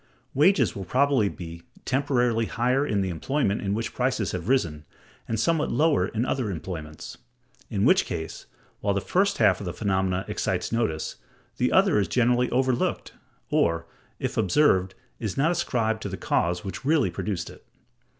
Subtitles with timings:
[0.33, 4.83] Wages will probably be temporarily higher in the employment in which prices have risen,
[5.27, 7.19] and somewhat lower in other employments:
[7.69, 8.47] in which case,
[8.79, 11.17] while the first half of the phenomenon excites notice,
[11.57, 13.13] the other is generally overlooked,
[13.51, 13.85] or,
[14.17, 17.63] if observed, is not ascribed to the cause which really produced it.